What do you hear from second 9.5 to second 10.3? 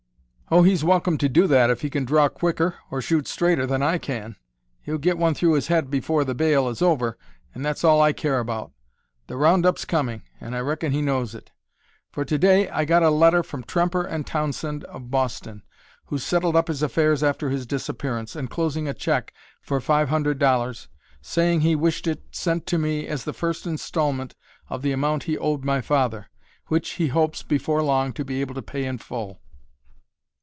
up's coming,